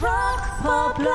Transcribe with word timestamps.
Rock 0.00 0.40
Pop. 0.62 1.06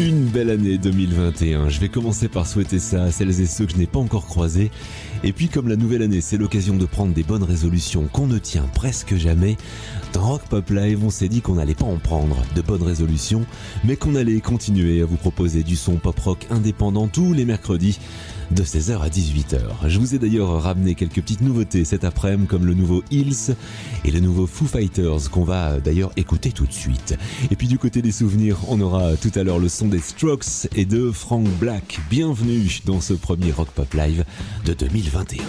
Une 0.00 0.26
belle 0.26 0.50
année 0.50 0.78
2021. 0.78 1.68
Je 1.68 1.80
vais 1.80 1.88
commencer 1.88 2.28
par 2.28 2.46
souhaiter 2.46 2.78
ça 2.78 3.04
à 3.04 3.10
celles 3.10 3.40
et 3.40 3.46
ceux 3.46 3.66
que 3.66 3.72
je 3.72 3.78
n'ai 3.78 3.86
pas 3.86 3.98
encore 3.98 4.26
croisés. 4.26 4.70
Et 5.24 5.32
puis 5.32 5.48
comme 5.48 5.68
la 5.68 5.76
nouvelle 5.76 6.02
année, 6.02 6.20
c'est 6.20 6.36
l'occasion 6.36 6.76
de 6.76 6.86
prendre 6.86 7.12
des 7.12 7.24
bonnes 7.24 7.42
résolutions 7.42 8.08
qu'on 8.12 8.26
ne 8.28 8.38
tient 8.38 8.68
presque 8.74 9.16
jamais. 9.16 9.56
Dans 10.12 10.22
Rock 10.22 10.42
Pop 10.48 10.70
Live, 10.70 11.04
on 11.04 11.10
s'est 11.10 11.28
dit 11.28 11.40
qu'on 11.40 11.54
n'allait 11.54 11.74
pas 11.74 11.86
en 11.86 11.98
prendre 11.98 12.36
de 12.54 12.62
bonnes 12.62 12.82
résolutions, 12.82 13.44
mais 13.84 13.96
qu'on 13.96 14.14
allait 14.14 14.40
continuer 14.40 15.02
à 15.02 15.06
vous 15.06 15.16
proposer 15.16 15.62
du 15.64 15.74
son 15.76 15.96
pop 15.96 16.18
rock 16.20 16.46
indépendant 16.50 17.08
tous 17.08 17.32
les 17.32 17.44
mercredis 17.44 17.98
de 18.54 18.62
16h 18.64 19.00
à 19.00 19.08
18h. 19.08 19.60
Je 19.86 19.98
vous 19.98 20.14
ai 20.14 20.18
d'ailleurs 20.18 20.62
ramené 20.62 20.94
quelques 20.94 21.22
petites 21.22 21.40
nouveautés 21.40 21.84
cet 21.84 22.04
après-midi 22.04 22.46
comme 22.46 22.66
le 22.66 22.74
nouveau 22.74 23.02
Hills 23.10 23.54
et 24.04 24.10
le 24.10 24.20
nouveau 24.20 24.46
Foo 24.46 24.66
Fighters 24.66 25.30
qu'on 25.30 25.44
va 25.44 25.80
d'ailleurs 25.80 26.12
écouter 26.16 26.52
tout 26.52 26.66
de 26.66 26.72
suite. 26.72 27.16
Et 27.50 27.56
puis 27.56 27.68
du 27.68 27.78
côté 27.78 28.02
des 28.02 28.12
souvenirs, 28.12 28.58
on 28.68 28.80
aura 28.80 29.16
tout 29.16 29.32
à 29.34 29.42
l'heure 29.42 29.58
le 29.58 29.68
son 29.68 29.88
des 29.88 30.00
Strokes 30.00 30.68
et 30.74 30.84
de 30.84 31.10
Frank 31.10 31.46
Black. 31.58 32.00
Bienvenue 32.10 32.80
dans 32.84 33.00
ce 33.00 33.14
premier 33.14 33.52
Rock 33.52 33.68
Pop 33.68 33.92
Live 33.94 34.24
de 34.64 34.74
2021. 34.74 35.42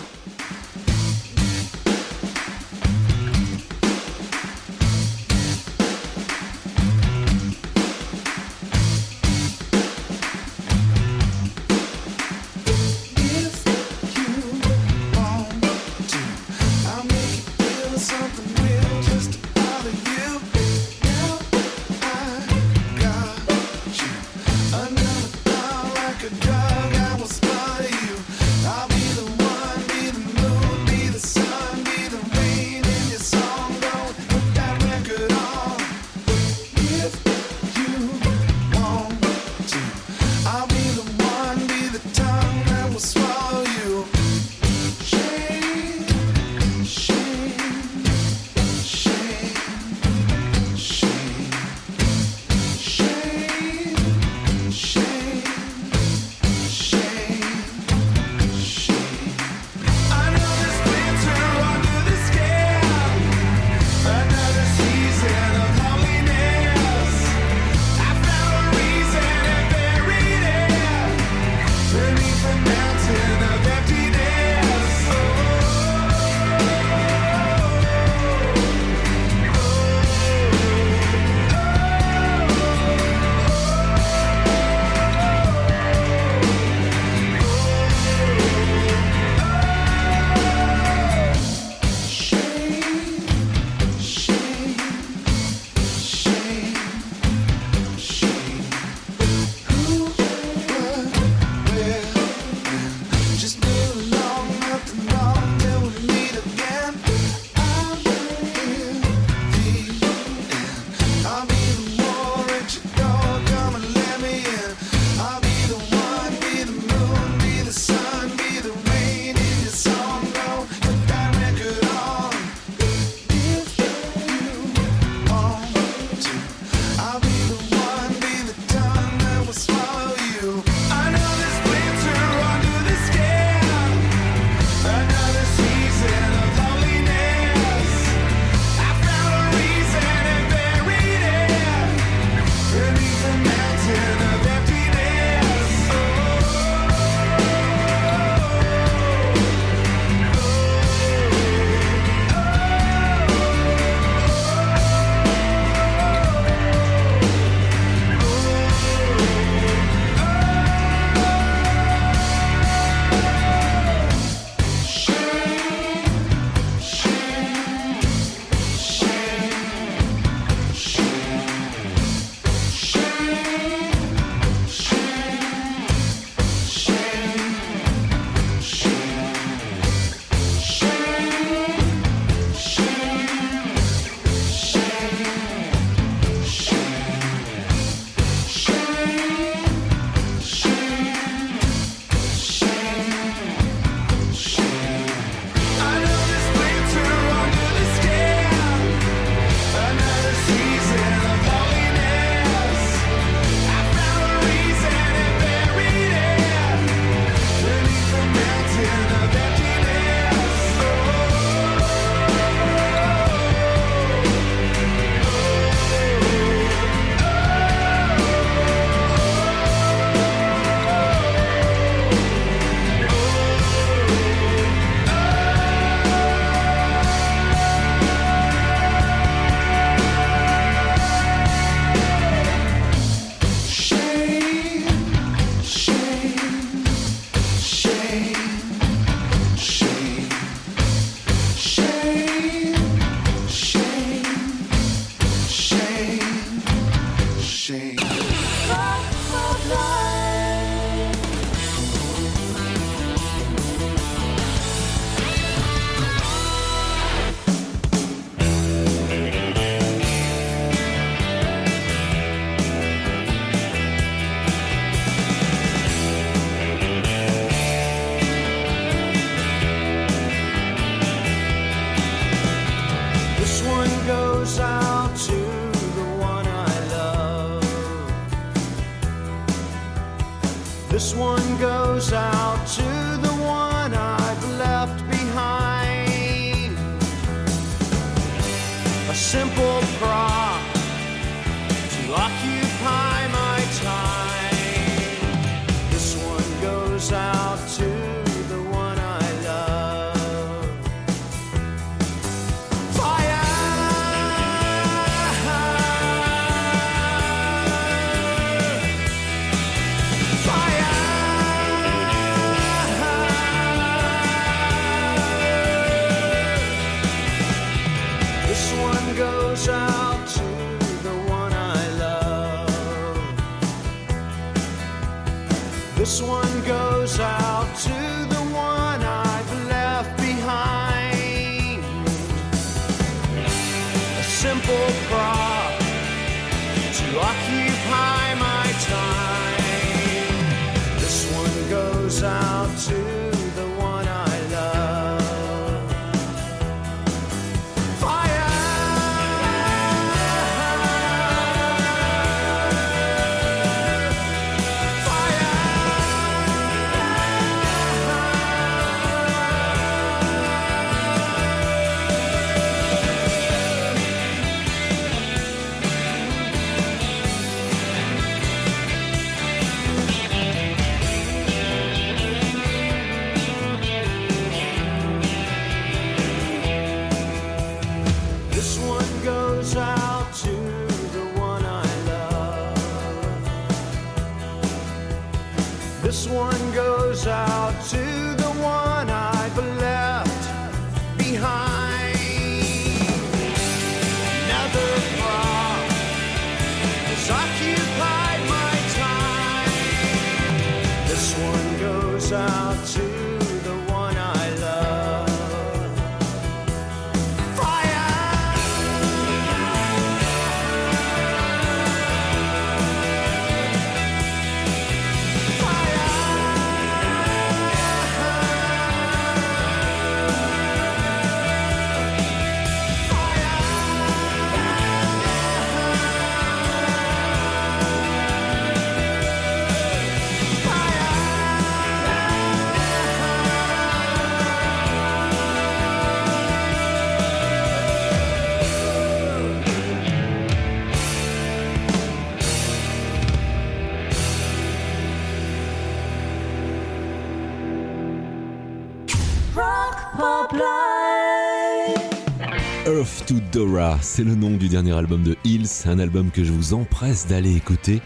To 453.28 453.36
Dora, 453.54 453.98
c'est 454.02 454.24
le 454.24 454.36
nom 454.36 454.58
du 454.58 454.68
dernier 454.68 454.92
album 454.92 455.24
de 455.24 455.38
Hills, 455.46 455.86
un 455.86 455.98
album 456.00 456.30
que 456.30 456.44
je 456.44 456.52
vous 456.52 456.74
empresse 456.74 457.26
d'aller 457.26 457.56
écouter 457.56 458.02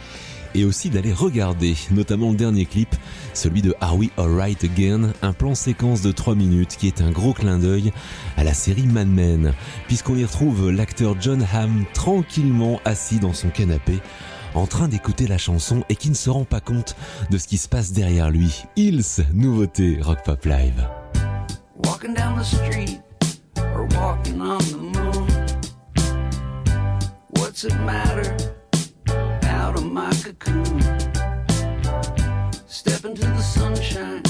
et 0.54 0.64
aussi 0.64 0.92
d'aller 0.92 1.12
regarder, 1.12 1.76
notamment 1.90 2.30
le 2.30 2.36
dernier 2.36 2.66
clip, 2.66 2.96
celui 3.34 3.64
de 3.64 3.74
Are 3.82 3.98
We 3.98 4.10
Alright 4.18 4.64
Again, 4.64 5.14
un 5.24 5.34
plan 5.34 5.56
séquence 5.56 6.04
de 6.04 6.12
3 6.12 6.36
minutes 6.36 6.78
qui 6.78 6.86
est 6.86 7.02
un 7.02 7.10
gros 7.10 7.34
clin 7.34 7.58
d'œil 7.58 7.92
à 8.36 8.44
la 8.44 8.54
série 8.54 8.86
Mad 8.86 9.08
Men, 9.08 9.54
puisqu'on 9.88 10.16
y 10.16 10.24
retrouve 10.24 10.70
l'acteur 10.70 11.16
John 11.20 11.44
Hamm 11.52 11.86
tranquillement 11.96 12.80
assis 12.86 13.20
dans 13.20 13.34
son 13.34 13.50
canapé 13.50 14.00
en 14.54 14.68
train 14.68 14.88
d'écouter 14.88 15.26
la 15.26 15.40
chanson 15.40 15.84
et 15.90 15.96
qui 15.96 16.10
ne 16.10 16.16
se 16.16 16.30
rend 16.30 16.46
pas 16.46 16.62
compte 16.62 16.96
de 17.32 17.40
ce 17.40 17.48
qui 17.48 17.58
se 17.58 17.68
passe 17.68 17.92
derrière 17.92 18.30
lui. 18.30 18.66
Hills, 18.76 19.26
nouveauté 19.34 19.98
Rock 20.00 20.20
Pop 20.24 20.46
Live. 20.46 20.88
What's 27.58 27.74
it 27.74 27.80
matter? 27.80 28.38
Out 29.48 29.78
of 29.78 29.92
my 29.92 30.12
cocoon, 30.24 30.80
step 32.68 33.04
into 33.04 33.26
the 33.26 33.42
sunshine, 33.42 34.22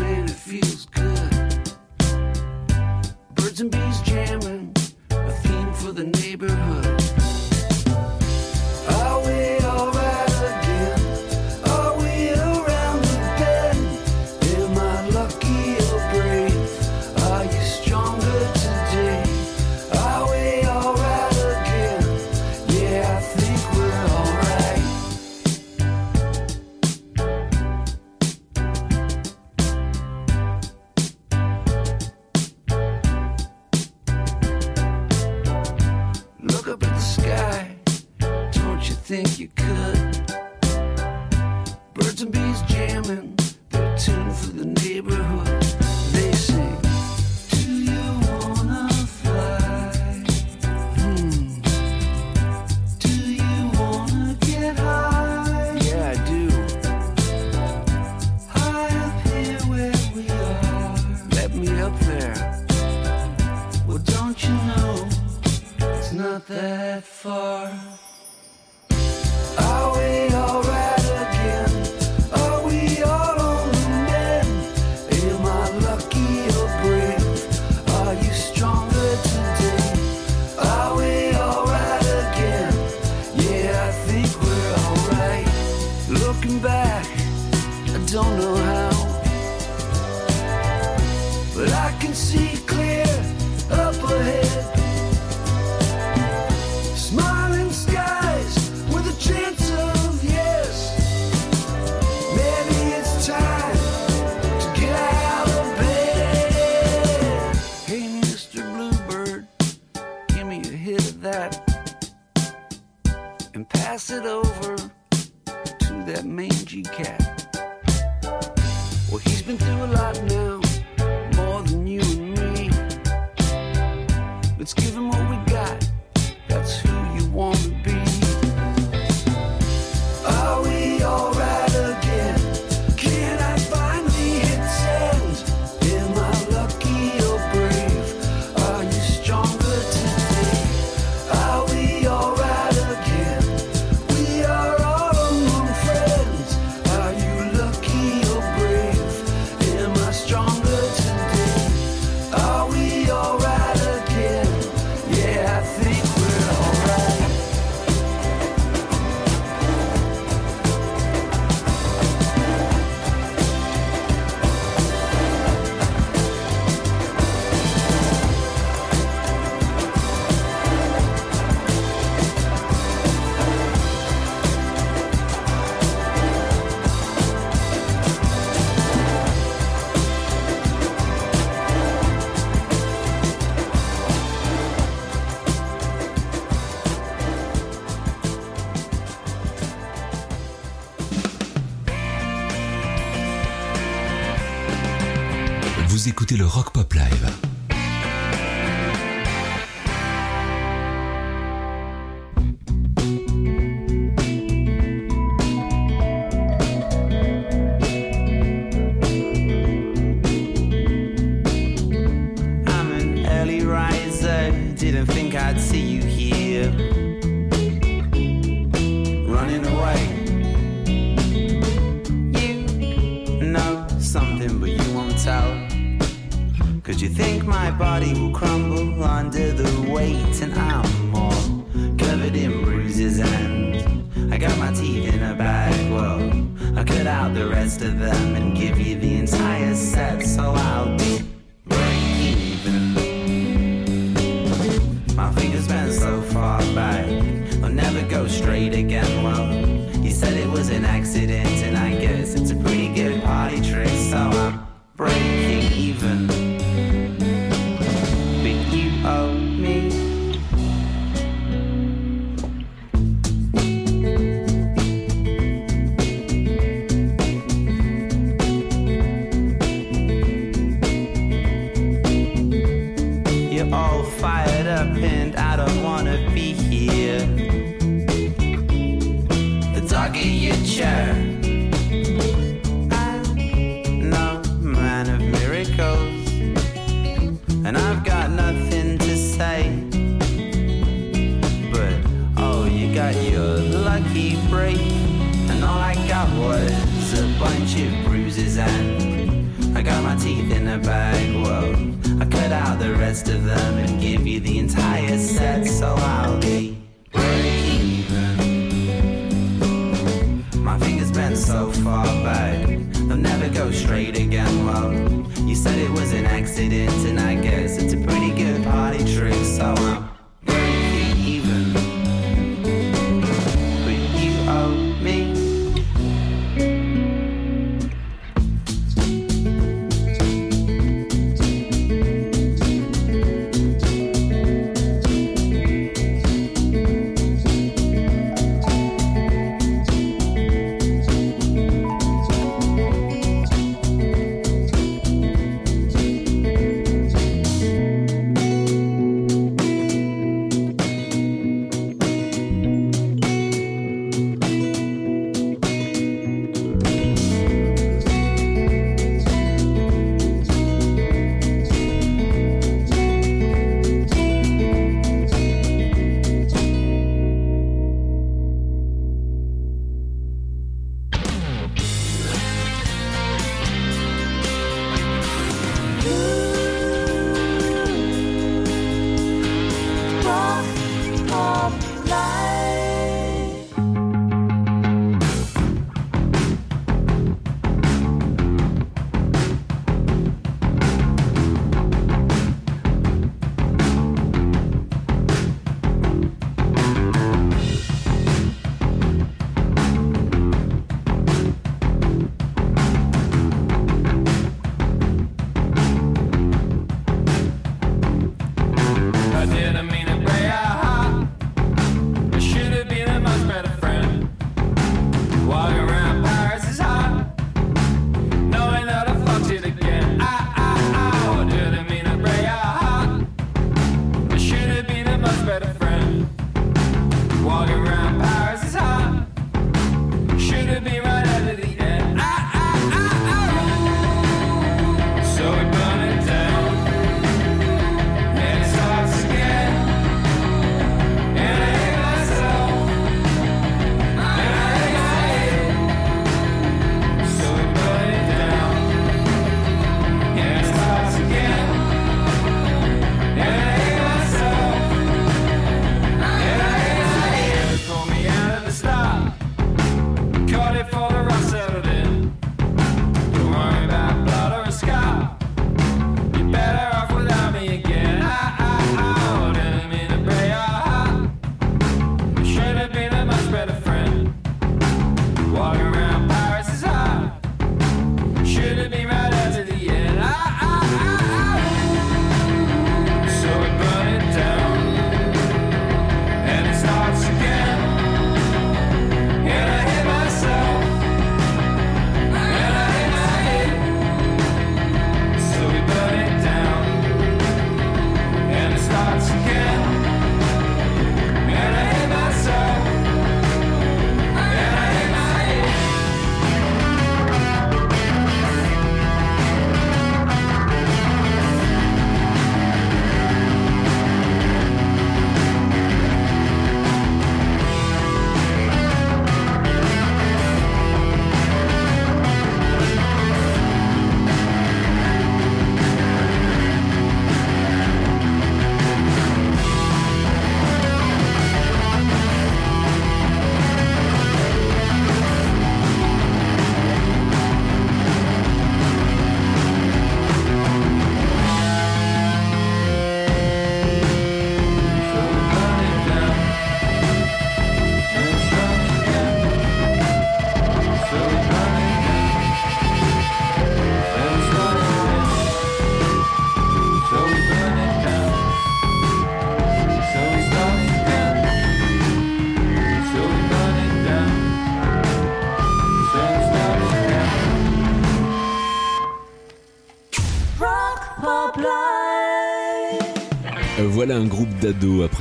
man, 0.00 0.24
it 0.24 0.30
feels 0.30 0.86
good. 0.86 1.76
Birds 3.34 3.60
and 3.60 3.70
bees 3.70 4.00
jamming, 4.00 4.72
a 5.10 5.32
theme 5.32 5.72
for 5.74 5.92
the 5.92 6.04
neighborhood. 6.04 7.25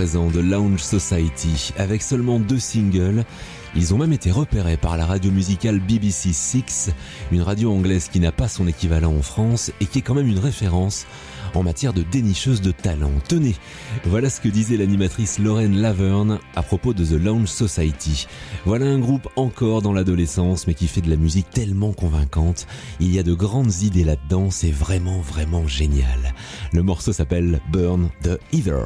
De 0.05 0.39
Lounge 0.39 0.81
Society. 0.81 1.73
Avec 1.79 2.03
seulement 2.03 2.39
deux 2.39 2.59
singles, 2.59 3.25
ils 3.75 3.91
ont 3.91 3.97
même 3.97 4.13
été 4.13 4.29
repérés 4.29 4.77
par 4.77 4.97
la 4.97 5.05
radio 5.05 5.31
musicale 5.31 5.79
BBC 5.79 6.31
Six, 6.31 6.91
une 7.31 7.41
radio 7.41 7.71
anglaise 7.71 8.07
qui 8.07 8.19
n'a 8.19 8.31
pas 8.31 8.47
son 8.47 8.67
équivalent 8.67 9.11
en 9.11 9.23
France 9.23 9.71
et 9.81 9.87
qui 9.87 9.99
est 9.99 10.01
quand 10.03 10.13
même 10.13 10.27
une 10.27 10.37
référence 10.37 11.07
en 11.55 11.63
matière 11.63 11.91
de 11.91 12.03
dénicheuse 12.03 12.61
de 12.61 12.69
talent. 12.69 13.11
Tenez, 13.27 13.55
voilà 14.05 14.29
ce 14.29 14.39
que 14.41 14.47
disait 14.47 14.77
l'animatrice 14.77 15.39
Lorraine 15.39 15.77
Laverne 15.77 16.37
à 16.55 16.61
propos 16.61 16.93
de 16.93 17.03
The 17.03 17.19
Lounge 17.19 17.47
Society. 17.47 18.27
Voilà 18.65 18.85
un 18.85 18.99
groupe 18.99 19.27
encore 19.35 19.81
dans 19.81 19.93
l'adolescence 19.93 20.67
mais 20.67 20.75
qui 20.75 20.87
fait 20.87 21.01
de 21.01 21.09
la 21.09 21.17
musique 21.17 21.49
tellement 21.49 21.93
convaincante. 21.93 22.67
Il 22.99 23.11
y 23.11 23.17
a 23.17 23.23
de 23.23 23.33
grandes 23.33 23.81
idées 23.81 24.03
là-dedans, 24.03 24.51
c'est 24.51 24.71
vraiment 24.71 25.19
vraiment 25.21 25.67
génial. 25.67 26.35
Le 26.73 26.83
morceau 26.83 27.11
s'appelle 27.11 27.59
Burn 27.71 28.09
the 28.21 28.37
Either. 28.53 28.85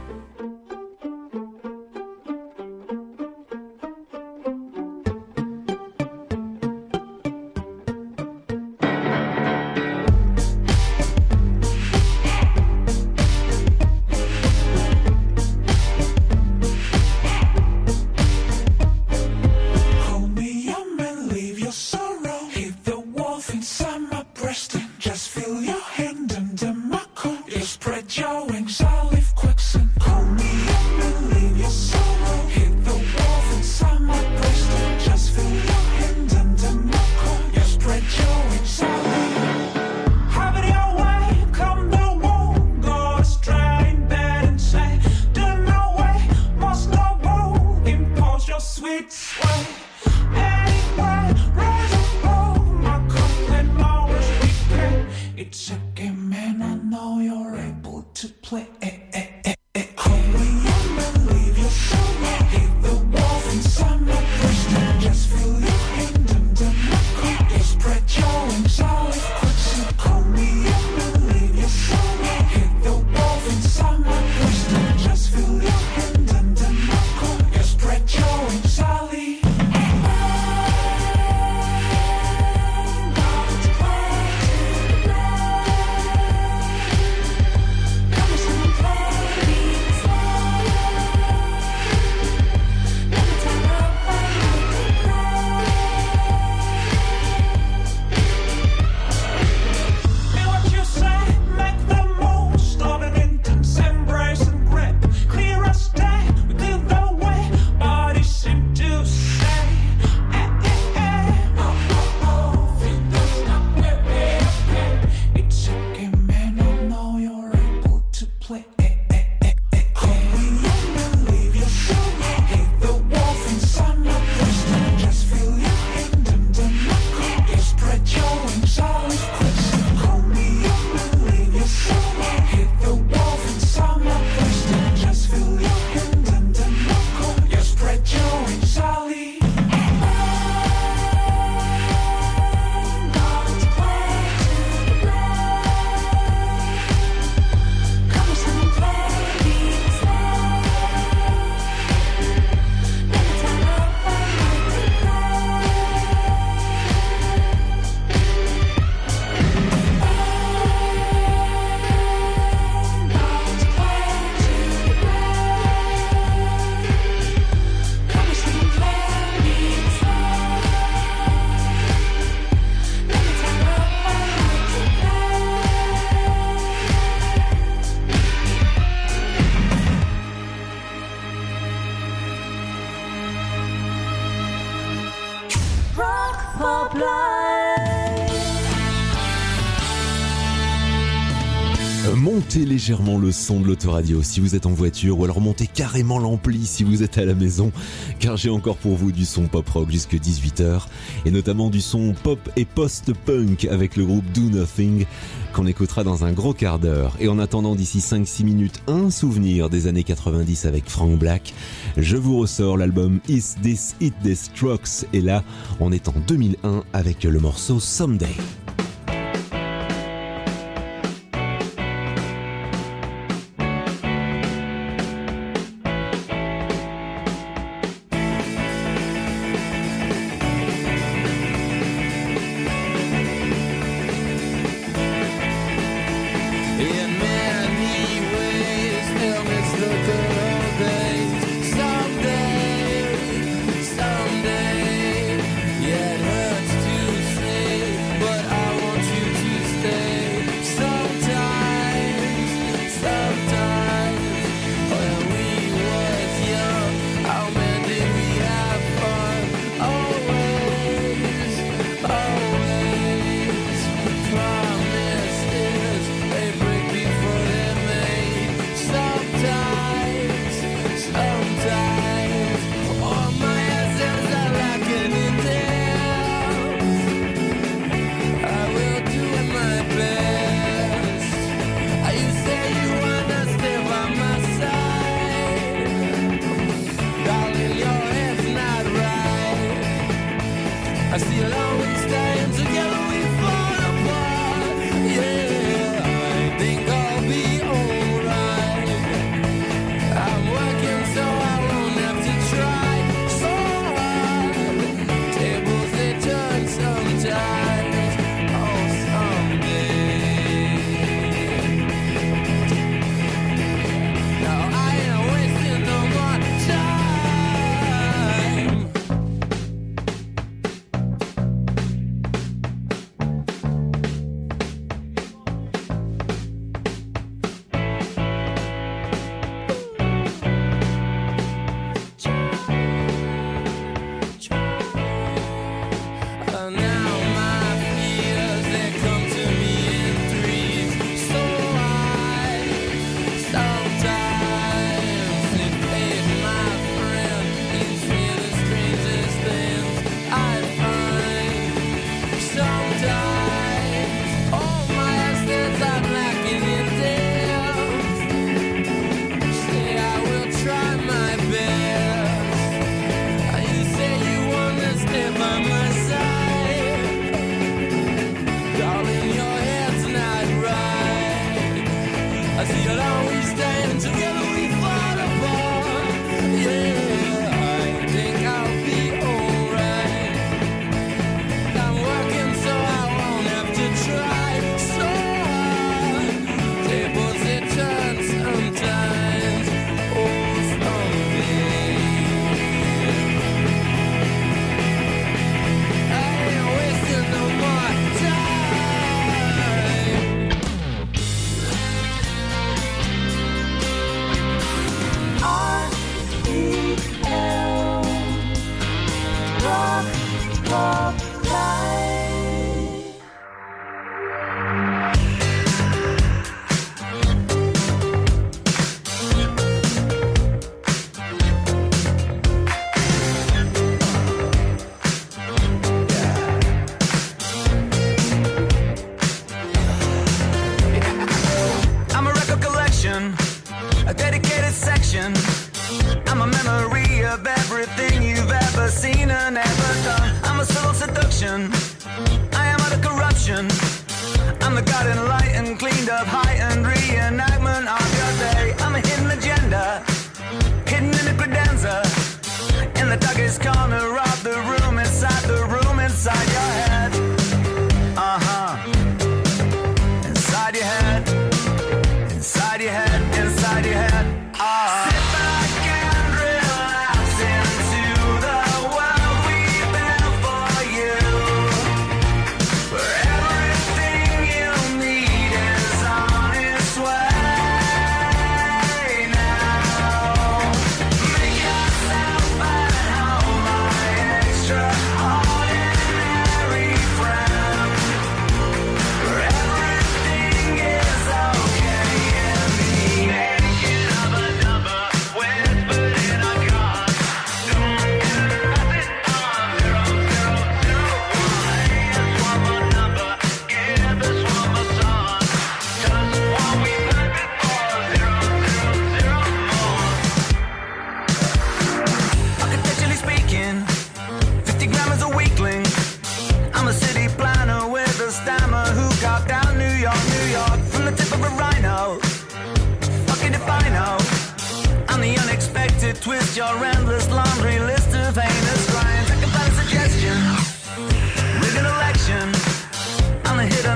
Légèrement 192.65 193.17
le 193.17 193.31
son 193.31 193.59
de 193.59 193.65
l'autoradio 193.65 194.21
si 194.21 194.39
vous 194.39 194.55
êtes 194.55 194.65
en 194.65 194.71
voiture 194.71 195.19
ou 195.19 195.23
alors 195.23 195.41
montez 195.41 195.67
carrément 195.67 196.19
l'ampli 196.19 196.65
si 196.65 196.83
vous 196.83 197.01
êtes 197.01 197.17
à 197.17 197.25
la 197.25 197.33
maison 197.33 197.71
car 198.19 198.37
j'ai 198.37 198.49
encore 198.49 198.77
pour 198.77 198.95
vous 198.95 199.11
du 199.11 199.25
son 199.25 199.47
pop 199.47 199.67
rock 199.67 199.89
jusque 199.89 200.13
18h 200.13 200.83
et 201.25 201.31
notamment 201.31 201.69
du 201.69 201.81
son 201.81 202.13
pop 202.13 202.39
et 202.55 202.65
post-punk 202.65 203.65
avec 203.65 203.95
le 203.95 204.05
groupe 204.05 204.25
Do 204.33 204.43
Nothing 204.43 205.05
qu'on 205.53 205.65
écoutera 205.65 206.03
dans 206.03 206.23
un 206.23 206.31
gros 206.31 206.53
quart 206.53 206.79
d'heure. 206.79 207.17
Et 207.19 207.27
en 207.27 207.39
attendant 207.39 207.75
d'ici 207.75 207.99
5-6 207.99 208.43
minutes 208.43 208.81
un 208.87 209.09
souvenir 209.09 209.69
des 209.69 209.87
années 209.87 210.03
90 210.03 210.65
avec 210.65 210.87
Frank 210.87 211.17
Black, 211.17 211.53
je 211.97 212.15
vous 212.15 212.37
ressors 212.37 212.77
l'album 212.77 213.19
Is 213.27 213.55
This 213.61 213.95
It 213.99 214.13
Destructs 214.23 215.07
et 215.13 215.21
là 215.21 215.43
on 215.79 215.91
est 215.91 216.07
en 216.07 216.13
2001 216.27 216.83
avec 216.93 217.23
le 217.23 217.39
morceau 217.39 217.79
Someday. 217.79 218.35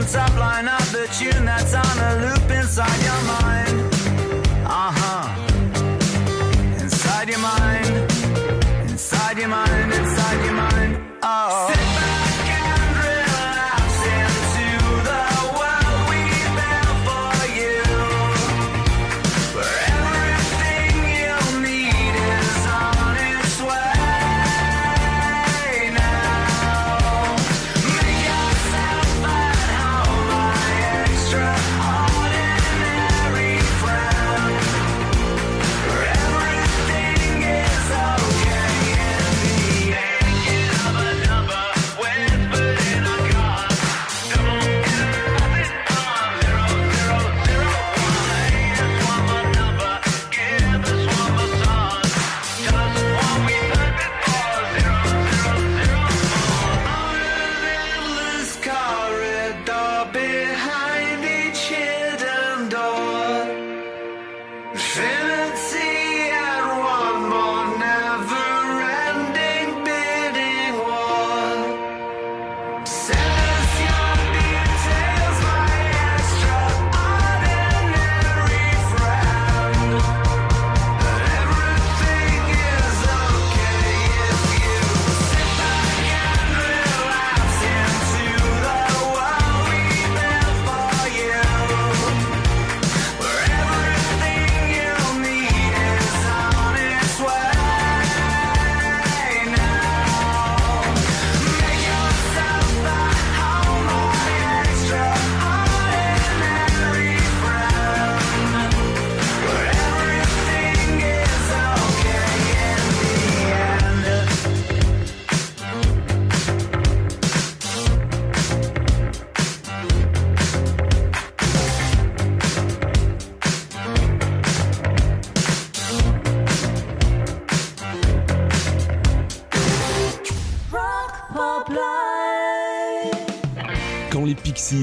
top 0.03 0.35
line 0.37 0.67
up 0.67 0.81
the 0.91 1.07
tune 1.17 1.45
that 1.45 1.64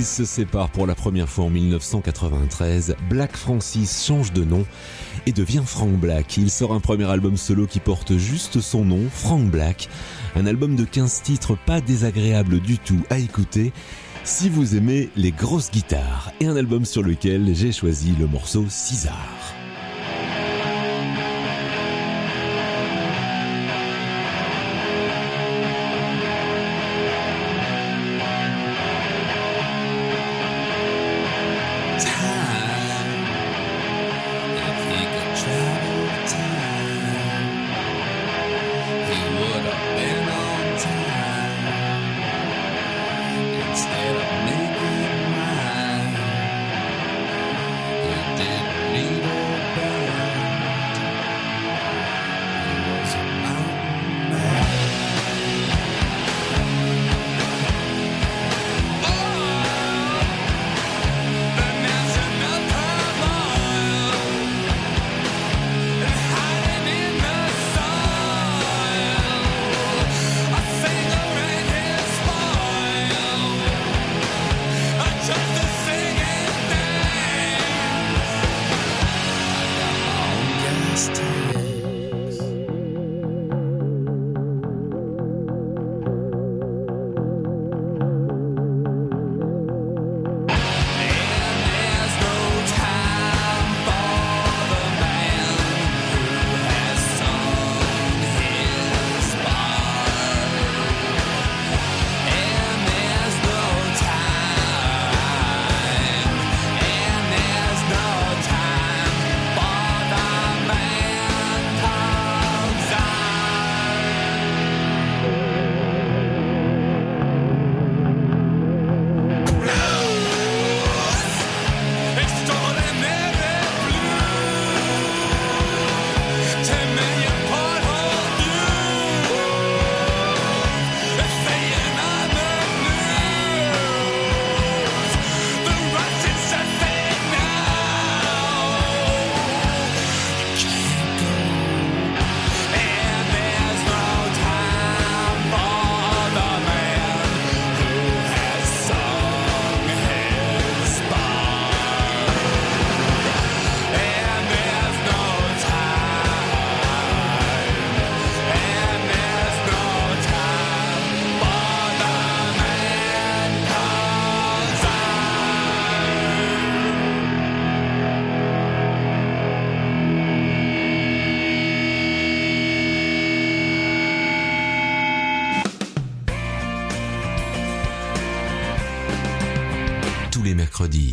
Se 0.01 0.25
sépare 0.25 0.71
pour 0.71 0.87
la 0.87 0.95
première 0.95 1.29
fois 1.29 1.45
en 1.45 1.51
1993. 1.51 2.97
Black 3.09 3.37
Francis 3.37 4.05
change 4.05 4.33
de 4.33 4.43
nom 4.43 4.65
et 5.27 5.33
devient 5.33 5.63
Frank 5.65 5.93
Black. 5.93 6.39
Il 6.39 6.51
sort 6.51 6.73
un 6.73 6.81
premier 6.81 7.05
album 7.05 7.37
solo 7.37 7.67
qui 7.67 7.79
porte 7.79 8.17
juste 8.17 8.61
son 8.61 8.85
nom, 8.85 9.01
Frank 9.13 9.45
Black. 9.51 9.89
Un 10.35 10.47
album 10.47 10.77
de 10.77 10.85
15 10.85 11.23
titres 11.23 11.57
pas 11.67 11.81
désagréable 11.81 12.59
du 12.61 12.79
tout 12.79 13.03
à 13.11 13.19
écouter 13.19 13.73
si 14.25 14.49
vous 14.49 14.77
aimez 14.77 15.11
les 15.15 15.31
grosses 15.31 15.71
guitares 15.71 16.33
et 16.41 16.47
un 16.47 16.57
album 16.57 16.85
sur 16.85 17.03
lequel 17.03 17.55
j'ai 17.55 17.71
choisi 17.71 18.15
le 18.19 18.27
morceau 18.27 18.65
César. 18.69 19.62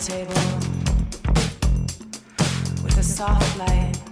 Table 0.00 0.32
with 2.82 2.96
a 2.96 3.02
soft 3.02 3.58
light. 3.58 4.09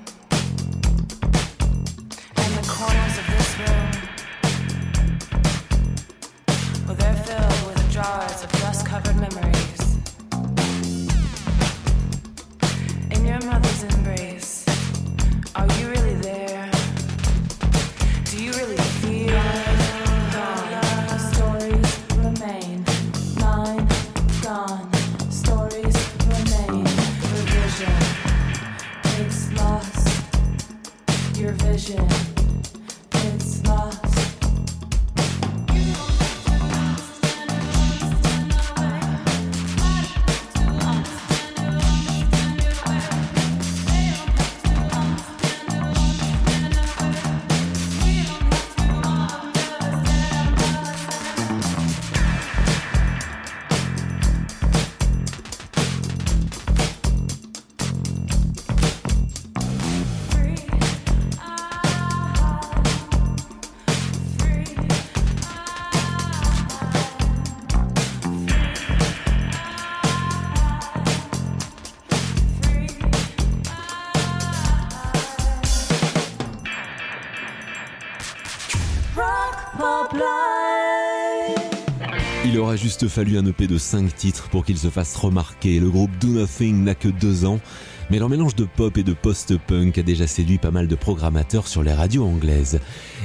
Juste 82.88 83.06
fallu 83.06 83.36
un 83.36 83.44
EP 83.44 83.66
de 83.66 83.76
5 83.76 84.16
titres 84.16 84.48
pour 84.48 84.64
qu'il 84.64 84.78
se 84.78 84.88
fasse 84.88 85.14
remarquer. 85.14 85.78
Le 85.78 85.90
groupe 85.90 86.10
Do 86.22 86.28
Nothing 86.28 86.84
n'a 86.84 86.94
que 86.94 87.08
2 87.08 87.44
ans, 87.44 87.60
mais 88.08 88.18
leur 88.18 88.30
mélange 88.30 88.54
de 88.54 88.64
pop 88.64 88.96
et 88.96 89.02
de 89.02 89.12
post-punk 89.12 89.98
a 89.98 90.02
déjà 90.02 90.26
séduit 90.26 90.56
pas 90.56 90.70
mal 90.70 90.88
de 90.88 90.94
programmateurs 90.94 91.68
sur 91.68 91.82
les 91.82 91.92
radios 91.92 92.24
anglaises. 92.24 92.80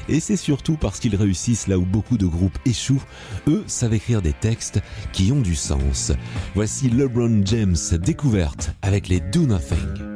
Et 0.09 0.19
c'est 0.19 0.35
surtout 0.35 0.75
parce 0.75 0.99
qu'ils 0.99 1.15
réussissent 1.15 1.67
là 1.67 1.77
où 1.77 1.85
beaucoup 1.85 2.17
de 2.17 2.25
groupes 2.25 2.59
échouent, 2.65 3.05
eux 3.47 3.63
savent 3.65 3.93
écrire 3.93 4.21
des 4.21 4.33
textes 4.33 4.81
qui 5.13 5.31
ont 5.31 5.39
du 5.39 5.55
sens. 5.55 6.11
Voici 6.55 6.89
LeBron 6.89 7.43
James 7.45 7.77
découverte 8.01 8.75
avec 8.81 9.07
les 9.07 9.21
Do 9.21 9.45
Nothing. 9.45 10.12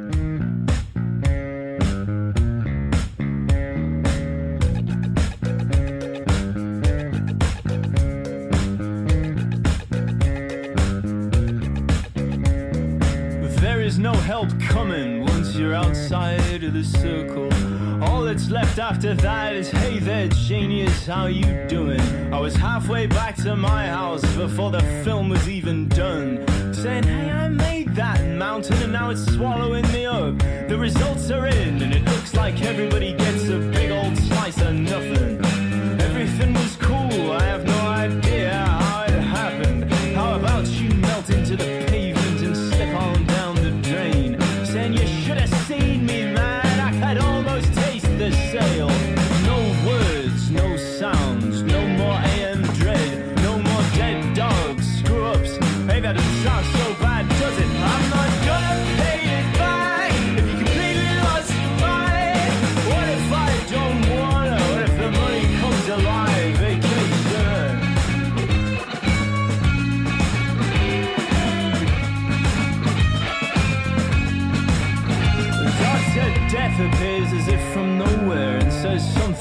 Outside 16.10 16.64
of 16.64 16.72
the 16.72 16.84
circle. 16.84 17.52
All 18.02 18.22
that's 18.22 18.48
left 18.48 18.78
after 18.78 19.14
that 19.14 19.54
is, 19.54 19.70
hey 19.70 19.98
there, 19.98 20.28
genius, 20.28 21.06
how 21.06 21.26
you 21.26 21.66
doing? 21.68 22.00
I 22.32 22.40
was 22.40 22.56
halfway 22.56 23.06
back 23.06 23.36
to 23.42 23.54
my 23.54 23.86
house 23.86 24.22
before 24.34 24.70
the 24.70 24.80
film 25.04 25.28
was 25.28 25.46
even 25.50 25.86
done. 25.88 26.46
Saying, 26.72 27.02
hey, 27.02 27.30
I 27.30 27.48
made 27.48 27.94
that 27.94 28.24
mountain 28.24 28.82
and 28.82 28.92
now 28.92 29.10
it's 29.10 29.22
swallowing 29.34 29.86
me 29.92 30.06
up. 30.06 30.38
The 30.68 30.78
results 30.78 31.30
are 31.30 31.46
in 31.46 31.82
and 31.82 31.92
it 31.92 32.04
looks 32.06 32.34
like 32.34 32.62
everybody 32.62 33.12
gets 33.12 33.48
a 33.48 33.67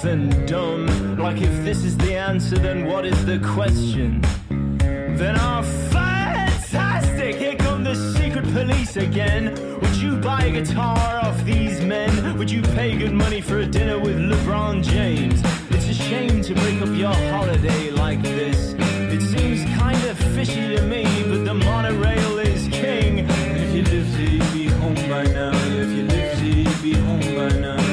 and 0.07 0.47
dumb. 0.47 1.17
Like, 1.17 1.41
if 1.41 1.63
this 1.63 1.83
is 1.83 1.97
the 1.97 2.15
answer, 2.15 2.57
then 2.57 2.85
what 2.85 3.05
is 3.05 3.25
the 3.25 3.39
question? 3.39 4.21
Then 4.49 5.35
our 5.37 5.63
fantastic! 5.63 7.35
Here 7.35 7.55
come 7.55 7.83
the 7.83 7.95
secret 7.95 8.45
police 8.53 8.95
again. 8.95 9.43
Would 9.81 9.95
you 9.97 10.15
buy 10.17 10.43
a 10.43 10.51
guitar 10.51 11.19
off 11.23 11.43
these 11.43 11.81
men? 11.81 12.37
Would 12.37 12.49
you 12.49 12.61
pay 12.61 12.97
good 12.97 13.13
money 13.13 13.41
for 13.41 13.59
a 13.59 13.65
dinner 13.65 13.99
with 13.99 14.17
LeBron 14.17 14.83
James? 14.83 15.41
It's 15.71 15.89
a 15.89 15.93
shame 15.93 16.41
to 16.41 16.53
break 16.53 16.81
up 16.81 16.95
your 16.95 17.13
holiday 17.33 17.91
like 17.91 18.21
this. 18.21 18.75
It 19.15 19.21
seems 19.21 19.63
kinda 19.79 20.15
fishy 20.35 20.75
to 20.75 20.81
me, 20.83 21.03
but 21.29 21.43
the 21.43 21.53
monorail 21.53 22.39
is 22.39 22.67
king. 22.69 23.27
If 23.63 23.75
you 23.75 23.83
live, 23.83 24.07
see, 24.15 24.39
be 24.53 24.67
home 24.67 24.95
by 25.09 25.23
now. 25.23 25.51
If 25.83 25.89
you 25.97 26.03
live, 26.03 26.37
see, 26.39 26.63
be 26.81 26.93
home 26.93 27.35
by 27.35 27.59
now 27.59 27.86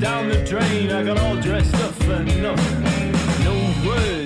down 0.00 0.28
the 0.28 0.44
drain. 0.44 0.90
I 0.90 1.02
got 1.02 1.18
all 1.18 1.36
dressed 1.36 1.74
up 1.76 1.94
for 1.94 2.22
nothing. 2.22 3.14
Uh, 3.14 3.44
no 3.44 3.88
word. 3.88 4.25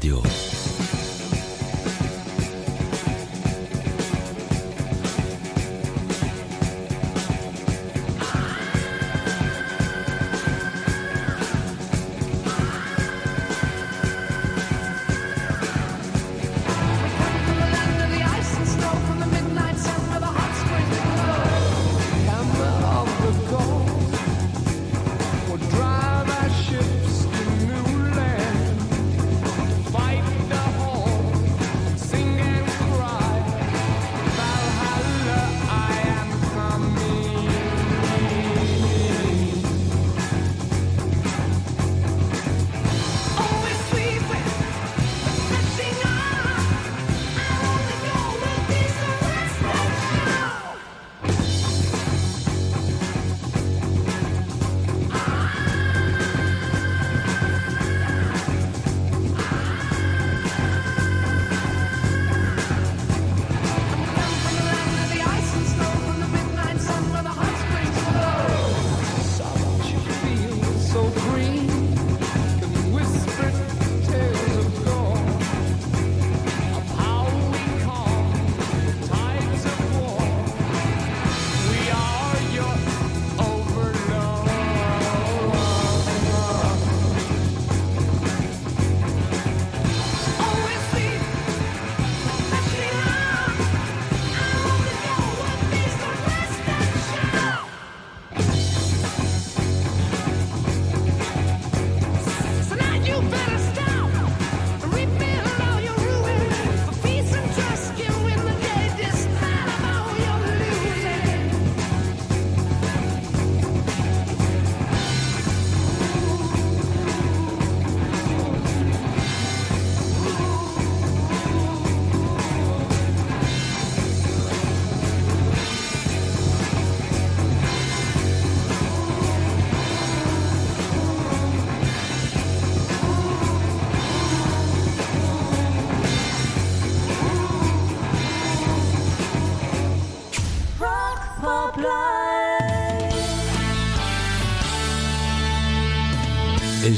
Radio. 0.00 0.99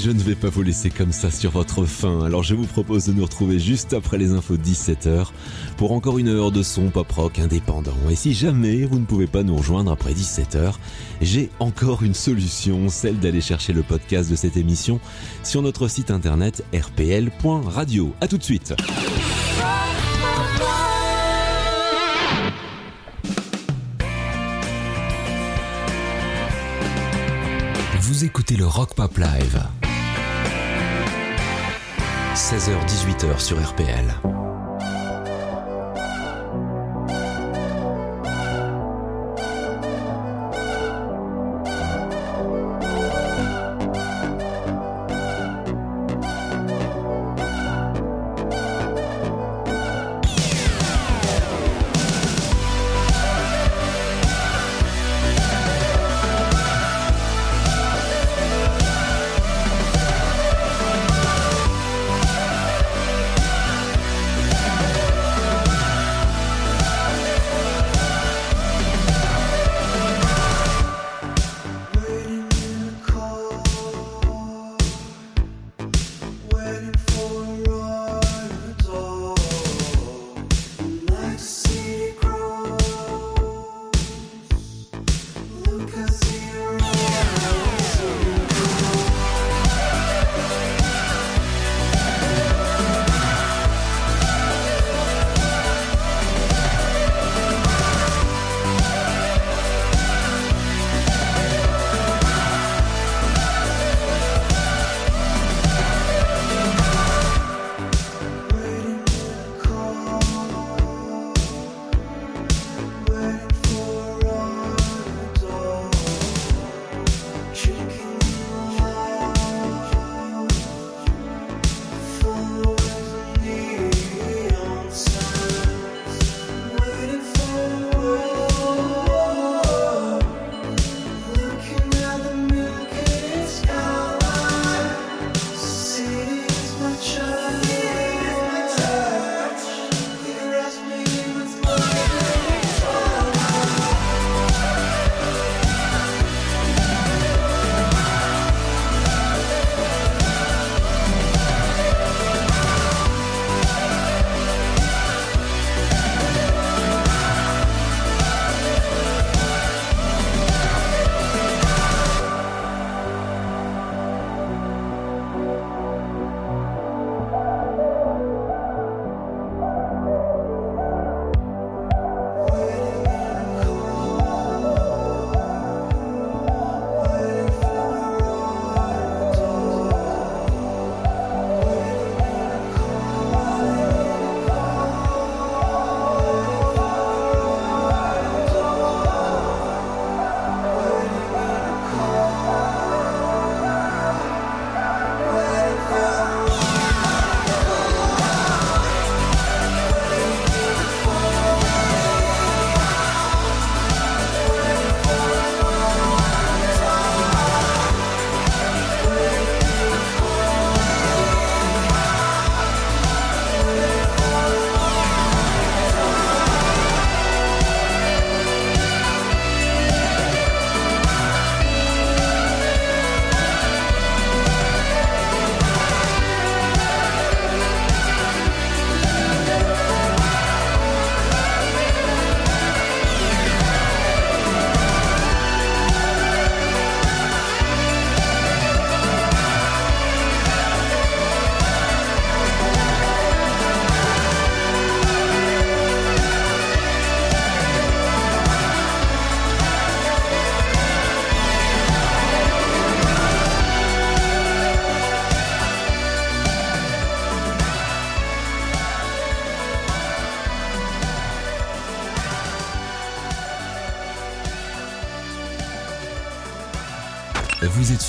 Je 0.03 0.11
ne 0.11 0.19
vais 0.19 0.35
pas 0.35 0.49
vous 0.49 0.63
laisser 0.63 0.91
comme 0.91 1.13
ça 1.13 1.31
sur 1.31 1.53
votre 1.53 1.85
faim, 1.85 2.25
alors 2.25 2.43
je 2.43 2.57
vous 2.57 2.67
propose 2.67 3.07
de 3.07 3.13
nous 3.13 3.23
retrouver 3.23 3.61
juste 3.61 3.93
après 3.93 4.19
les 4.19 4.33
infos 4.33 4.57
17h 4.57 5.29
pour 5.77 5.93
encore 5.93 6.19
une 6.19 6.27
heure 6.27 6.51
de 6.51 6.65
son 6.65 6.91
pop 6.91 7.09
rock 7.13 7.39
indépendant. 7.39 7.95
Et 8.11 8.17
si 8.17 8.35
jamais 8.35 8.83
vous 8.85 8.99
ne 8.99 9.05
pouvez 9.05 9.29
pas 9.29 9.45
nous 9.45 9.55
rejoindre 9.55 9.93
après 9.93 10.13
17h, 10.13 10.75
j'ai 11.21 11.51
encore 11.61 12.03
une 12.03 12.15
solution, 12.15 12.89
celle 12.89 13.21
d'aller 13.21 13.41
chercher 13.41 13.73
le 13.73 13.85
podcast 13.85 14.29
de 14.29 14.35
cette 14.35 14.57
émission 14.57 14.99
sur 15.45 15.63
notre 15.63 15.87
site 15.87 16.11
internet 16.11 16.65
rpl.radio. 16.75 18.13
A 18.21 18.27
tout 18.27 18.39
de 18.39 18.43
suite. 18.43 18.75
Vous 28.01 28.25
écoutez 28.25 28.57
le 28.57 28.67
Rock 28.67 28.95
Pop 28.97 29.17
Live. 29.17 29.63
16h-18h 32.35 33.39
sur 33.39 33.63
RPL. 33.63 34.32
waiting 76.73 76.93
for 76.95 77.32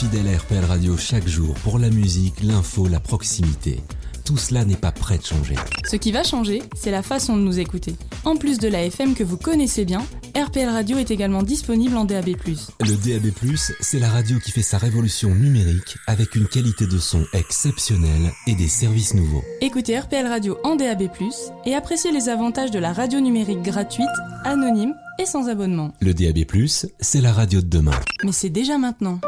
fidèle 0.04 0.36
à 0.36 0.38
RPL 0.38 0.66
Radio 0.66 0.98
chaque 0.98 1.28
jour 1.30 1.54
pour 1.64 1.80
la 1.80 1.90
musique, 1.90 2.44
l'info, 2.44 2.88
la 2.90 3.00
proximité. 3.00 3.82
Tout 4.26 4.36
cela 4.36 4.66
n'est 4.66 4.76
pas 4.76 4.92
prêt 4.92 5.18
de 5.18 5.24
changer. 5.24 5.56
Ce 5.90 5.96
qui 5.96 6.12
va 6.12 6.24
changer, 6.24 6.62
c'est 6.76 6.92
la 6.92 7.02
façon 7.02 7.38
de 7.38 7.42
nous 7.42 7.58
écouter. 7.60 7.96
En 8.26 8.36
plus 8.36 8.58
de 8.58 8.68
la 8.68 8.84
FM 8.84 9.16
que 9.16 9.24
vous 9.24 9.38
connaissez 9.38 9.86
bien, 9.86 10.06
RPL 10.36 10.68
Radio 10.68 10.98
est 10.98 11.10
également 11.10 11.42
disponible 11.42 11.96
en 11.96 12.04
DAB+. 12.04 12.36
Le 12.82 12.96
DAB+, 12.98 13.32
c'est 13.80 14.00
la 14.00 14.10
radio 14.10 14.40
qui 14.40 14.52
fait 14.52 14.62
sa 14.62 14.78
révolution 14.78 15.34
numérique 15.34 15.96
avec 16.06 16.36
une 16.36 16.48
qualité 16.48 16.86
de 16.86 16.98
son 16.98 17.26
exceptionnelle 17.32 18.34
et 18.48 18.56
des 18.56 18.68
services 18.68 19.14
nouveaux. 19.14 19.44
Écoutez 19.62 19.98
RPL 19.98 20.28
Radio 20.28 20.58
en 20.66 20.76
DAB+, 20.76 21.04
et 21.66 21.76
appréciez 21.76 22.12
les 22.12 22.28
avantages 22.28 22.72
de 22.72 22.80
la 22.80 22.92
radio 22.92 23.22
numérique 23.22 23.62
gratuite, 23.62 24.08
anonyme 24.44 24.96
et 25.18 25.26
sans 25.26 25.48
abonnement. 25.48 25.94
Le 26.02 26.14
DAB+, 26.14 26.40
c'est 27.00 27.22
la 27.22 27.32
radio 27.32 27.62
de 27.62 27.68
demain. 27.68 28.00
Mais 28.26 28.34
c'est 28.34 28.50
déjà 28.50 28.78
maintenant. 28.78 29.22